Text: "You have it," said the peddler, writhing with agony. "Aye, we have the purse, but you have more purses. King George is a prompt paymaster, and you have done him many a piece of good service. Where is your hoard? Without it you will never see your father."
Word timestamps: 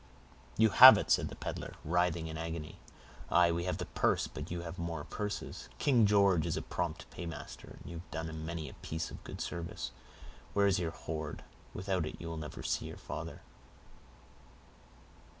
"You 0.57 0.69
have 0.71 0.97
it," 0.97 1.11
said 1.11 1.29
the 1.29 1.35
peddler, 1.35 1.75
writhing 1.85 2.25
with 2.25 2.35
agony. 2.35 2.79
"Aye, 3.29 3.51
we 3.51 3.65
have 3.65 3.77
the 3.77 3.85
purse, 3.85 4.25
but 4.25 4.49
you 4.49 4.61
have 4.61 4.79
more 4.79 5.03
purses. 5.03 5.69
King 5.77 6.07
George 6.07 6.47
is 6.47 6.57
a 6.57 6.63
prompt 6.63 7.07
paymaster, 7.11 7.77
and 7.79 7.83
you 7.85 7.97
have 7.97 8.09
done 8.09 8.27
him 8.27 8.43
many 8.43 8.67
a 8.67 8.73
piece 8.73 9.11
of 9.11 9.23
good 9.23 9.39
service. 9.39 9.91
Where 10.53 10.65
is 10.65 10.79
your 10.79 10.89
hoard? 10.89 11.43
Without 11.75 12.07
it 12.07 12.15
you 12.19 12.27
will 12.29 12.37
never 12.37 12.63
see 12.63 12.87
your 12.87 12.97
father." 12.97 13.43